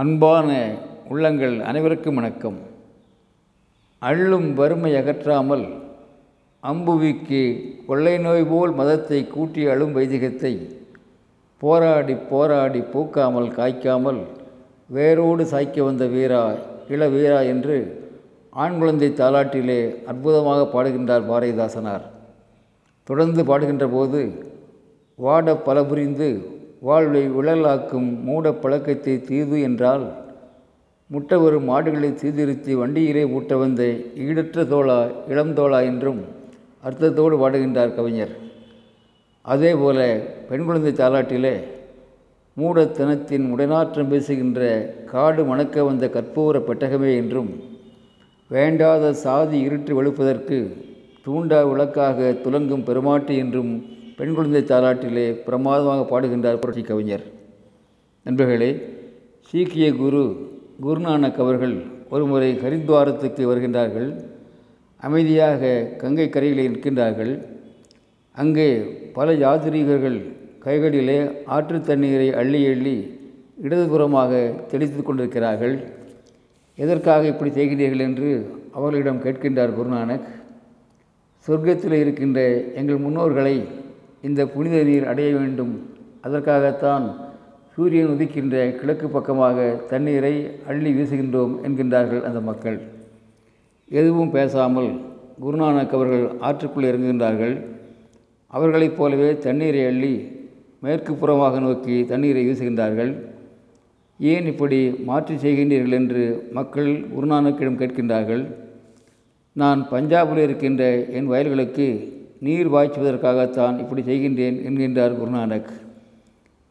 அன்பான 0.00 0.48
உள்ளங்கள் 1.08 1.60
அனைவருக்கும் 1.60 2.14
வணக்கம். 2.14 2.58
அள்ளும் 3.98 4.46
வறுமை 4.54 4.92
அகற்றாமல் 4.96 5.64
அம்புவிக்கு 6.62 7.40
கொள்ளை 7.86 8.18
நோய் 8.18 8.44
போல் 8.44 8.72
மதத்தை 8.72 9.26
கூட்டி 9.26 9.66
அழும் 9.66 9.96
வைதிகத்தை 9.96 10.52
போராடி 11.58 12.14
போராடி 12.14 12.80
பூக்காமல் 12.92 13.48
காய்க்காமல் 13.48 14.20
வேரோடு 14.88 15.44
சாய்க்க 15.44 15.84
வந்த 15.84 16.06
வீரா 16.06 16.42
இள 16.88 17.08
வீரா 17.08 17.40
என்று 17.40 18.06
ஆண் 18.50 18.78
குழந்தை 18.78 19.10
தாலாட்டிலே 19.10 19.80
அற்புதமாக 20.06 20.62
பாடுகின்றார் 20.74 21.28
பாரதிதாசனார். 21.32 22.06
தொடர்ந்து 23.04 23.44
பாடுகின்ற 23.44 23.88
போது 23.88 24.22
வாட 25.18 25.54
பல 25.54 25.84
புரிந்து 25.84 26.59
வாழ்வை 26.82 27.22
விழலாக்கும் 27.28 28.22
மூட 28.24 28.52
பழக்கத்தை 28.52 29.14
தீது 29.20 29.60
என்றால் 29.60 30.04
முட்டவரும் 31.10 31.64
மாடுகளை 31.64 32.10
சீர்திருத்தி 32.12 32.74
வண்டியிலே 32.74 33.24
ஊட்ட 33.30 33.56
வந்த 33.56 33.82
ஈடற்ற 34.26 34.64
தோளா 34.64 34.98
இளம் 35.28 35.54
தோளா 35.54 35.80
என்றும் 35.82 36.20
அர்த்தத்தோடு 36.84 37.36
பாடுகின்றார் 37.38 37.94
கவிஞர். 37.94 38.32
அதேபோல 39.44 39.98
பெண் 40.48 40.64
குழந்தை 40.64 40.92
தாலாட்டிலே 40.92 41.54
மூடத்தனத்தின் 42.56 43.46
உடனாற்றம் 43.52 44.08
பேசுகின்ற 44.08 44.60
காடு 45.04 45.44
மணக்க 45.44 45.84
வந்த 45.84 46.06
கற்பூர 46.06 46.58
பெட்டகமே 46.58 47.12
என்றும் 47.16 47.50
வேண்டாத 48.48 49.12
சாதி 49.12 49.58
இருட்டு 49.58 50.02
வெளுப்பதற்கு 50.02 50.58
தூண்டா 51.22 51.62
விளக்காக 51.62 52.32
துலங்கும் 52.44 52.84
பெருமாட்டி 52.84 53.36
என்றும் 53.36 53.72
பெண் 54.20 54.34
குழந்தை 54.34 54.60
தாலாட்டிலே 54.62 55.22
பிரமாதமாக 55.44 56.02
பாடுகின்றார் 56.10 56.58
புரட்சி 56.62 56.82
கவிஞர். 56.82 57.22
நண்பர்களே 58.26 58.68
சீக்கிய 59.50 59.86
குரு 60.00 60.20
குருநானக் 60.82 61.38
அவர்கள் 61.44 61.72
ஒருமுறை 62.10 62.50
ஹரித்வாரத்துக்கு 62.64 63.42
வருகின்றார்கள். 63.50 64.08
அமைதியாக 65.00 65.70
கங்கை 66.02 66.28
கரையிலே 66.28 66.66
நிற்கின்றார்கள். 66.68 67.32
அங்கே 68.32 68.68
பல 69.16 69.36
யாத்ரீகர்கள் 69.44 70.18
கைகளிலே 70.66 71.18
ஆற்று 71.56 71.80
தண்ணீரை 71.80 72.28
அள்ளி 72.34 72.62
அள்ளி 72.72 72.96
இடதுபுறமாக 73.64 74.32
தெளித்து 74.66 75.02
கொண்டிருக்கிறார்கள். 75.02 75.76
எதற்காக 76.76 77.26
இப்படி 77.26 77.50
செய்கிறீர்கள் 77.50 78.06
என்று 78.08 78.30
அவர்களிடம் 78.72 79.22
கேட்கின்றார் 79.22 79.78
குருநானக். 79.80 80.26
சொர்க்கத்தில் 81.46 82.00
இருக்கின்ற 82.04 82.40
எங்கள் 82.80 83.04
முன்னோர்களை 83.06 83.56
இந்த 84.22 84.46
புனித 84.46 84.82
நீர் 84.82 85.06
அடைய 85.06 85.36
வேண்டும். 85.36 85.74
அதற்காகத்தான் 86.20 87.04
சூரியன் 87.74 88.06
உதிக்கின்ற 88.06 88.54
கிழக்கு 88.78 89.08
பக்கமாக 89.08 89.58
தண்ணீரை 89.88 90.46
அள்ளி 90.66 90.90
வீசுகின்றோம் 90.92 91.54
என்கின்றார்கள் 91.66 92.22
அந்த 92.22 92.40
மக்கள். 92.40 92.78
எதுவும் 93.88 94.30
பேசாமல் 94.30 94.90
குருநானக் 95.44 95.94
அவர்கள் 95.96 96.26
ஆற்றுக்குள் 96.40 96.88
இறங்குகின்றார்கள். 96.90 97.54
அவர்களைப் 98.46 98.96
போலவே 98.96 99.38
தண்ணீரை 99.38 99.86
அள்ளி 99.86 100.14
மேற்கு 100.80 101.12
புறமாக 101.12 101.60
நோக்கி 101.60 102.04
தண்ணீரை 102.04 102.42
வீசுகின்றார்கள். 102.48 103.12
ஏன் 104.20 104.46
இப்படி 104.46 104.78
மாற்றி 105.04 105.34
செய்கின்றீர்கள் 105.34 105.98
என்று 106.00 106.48
மக்கள் 106.52 106.90
குருநானக்கிடம் 107.16 107.80
கேட்கின்றார்கள். 107.82 108.42
நான் 109.52 109.86
பஞ்சாபில் 109.90 110.42
இருக்கின்ற 110.42 110.84
என் 111.18 111.26
வயல்களுக்கு 111.26 112.18
நீர் 112.44 112.68
பாய்ச்சுவதற்காகத்தான் 112.74 113.78
இப்படி 113.82 114.02
செய்கின்றேன் 114.02 114.58
என்கின்றார் 114.68 115.16
குருநானக். 115.20 115.70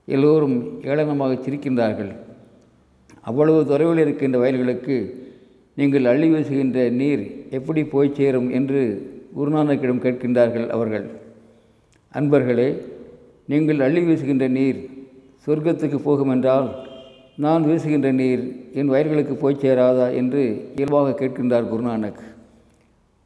எல்லோரும் 0.06 0.56
ஏளனமாக 0.82 1.34
சிரிக்கின்றார்கள். 1.46 2.12
அவ்வளவு 3.30 3.60
தொலைவில் 3.72 4.02
இருக்கின்ற 4.04 4.38
வயல்களுக்கு 4.40 4.98
நீங்கள் 5.80 6.06
அள்ளி 6.12 6.28
வீசுகின்ற 6.34 6.90
நீர் 7.02 7.24
எப்படி 7.58 7.82
போய் 7.94 8.16
சேரும் 8.20 8.50
என்று 8.60 8.82
குருநானக்கிடம் 9.38 10.04
கேட்கின்றார்கள் 10.06 10.68
அவர்கள். 10.76 11.06
அன்பர்களே 12.14 12.70
நீங்கள் 13.52 13.80
அள்ளி 13.88 14.02
வீசுகின்ற 14.08 14.48
நீர் 14.60 14.80
சொர்க்கத்துக்கு 15.46 16.00
போகும் 16.08 16.34
என்றால் 16.36 16.68
நான் 17.46 17.68
வீசுகின்ற 17.70 18.10
நீர் 18.22 18.42
என் 18.80 18.92
வயல்களுக்கு 18.94 19.36
போய் 19.44 19.62
சேராதா 19.62 20.08
என்று 20.22 20.42
இயல்பாக 20.78 21.16
கேட்கின்றார் 21.22 21.70
குருநானக். 21.74 22.22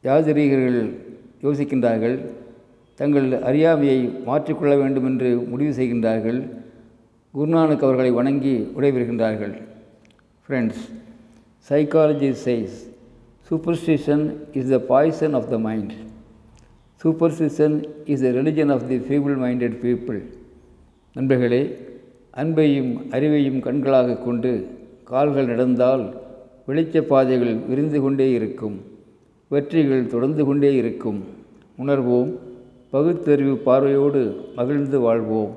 யாதிரீகர்கள் 0.04 0.82
யோசிக்கின்றார்கள். 1.44 2.16
தங்கள் 3.00 3.28
அறியாமையை 3.42 4.00
மாற்றிக்கொள்ள 4.26 4.74
வேண்டும் 4.82 5.06
என்று 5.10 5.30
முடிவு 5.52 5.72
செய்கின்றார்கள். 5.78 6.40
குருநானக் 7.34 7.84
அவர்களை 7.86 8.10
வணங்கி 8.10 8.54
விடைபெறுகின்றார்கள். 8.76 9.54
Friends 10.44 10.82
psychology 11.68 12.30
says 12.44 12.76
superstition 13.48 14.24
is 14.52 14.68
the 14.68 14.78
poison 14.78 15.34
of 15.38 15.50
the 15.50 15.58
mind 15.58 15.92
superstition 17.04 17.76
is 18.04 18.20
the 18.20 18.28
religion 18.28 18.72
of 18.72 18.88
the 18.88 18.96
feeble 18.96 19.34
minded 19.44 19.76
people 19.84 20.20
நண்பர்களே 21.16 21.62
அன்பையும் 22.42 22.92
அறிவையும் 23.16 23.58
கண்களாக 23.66 24.16
கொண்டு 24.22 24.52
கால்கள் 25.04 25.46
நடந்தால் 25.46 26.04
வெளிச்ச 26.68 27.00
பாதைகள் 27.00 27.54
விரிந்து 27.68 28.00
கொண்டே 28.00 28.26
இருக்கும். 28.32 28.76
வெற்றிகள் 29.54 30.06
தொடர்ந்து 30.06 30.42
கொண்டே 30.44 30.70
இருக்கும். 30.74 31.20
உணர்வோம். 31.78 32.30
பகுத்தறிவு 32.90 33.56
பார்வையோடு 33.56 34.22
மகிழ்ந்து 34.56 34.98
வாழ்வோம். 35.00 35.52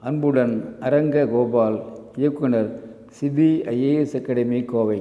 அன்புடன் 0.00 0.54
அரங்க 0.80 1.26
கோபால் 1.26 1.78
இயக்குனர் 2.16 2.68
சிபிஐஏஎஸ் 3.16 4.14
அகாடமி 4.18 4.60
கோவை. 4.62 5.00